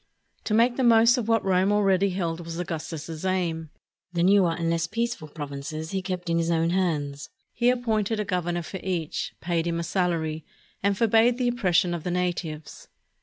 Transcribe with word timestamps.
To 0.45 0.55
make 0.55 0.77
the 0.77 0.83
most 0.83 1.19
of 1.19 1.27
what 1.27 1.45
Rome 1.45 1.71
already 1.71 2.09
held 2.09 2.39
was 2.43 2.57
Augustus's 2.57 3.23
aim. 3.23 3.69
The 4.11 4.23
newer 4.23 4.53
and 4.55 4.67
less 4.67 4.87
peaceful 4.87 5.27
provinces 5.27 5.91
he 5.91 6.01
kept 6.01 6.27
in 6.27 6.39
his 6.39 6.49
own 6.49 6.71
hands. 6.71 7.29
He 7.53 7.69
appointed 7.69 8.19
a 8.19 8.25
governor 8.25 8.63
for 8.63 8.79
each, 8.81 9.35
paid 9.41 9.67
him 9.67 9.79
a 9.79 9.83
salary, 9.83 10.43
and 10.81 10.97
forbade 10.97 11.37
the 11.37 11.47
oppression 11.49 11.93
of 11.93 12.03
the 12.03 12.09
natives. 12.09 12.87